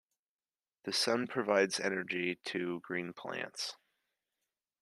[0.85, 3.75] The sun provides energy to green plants.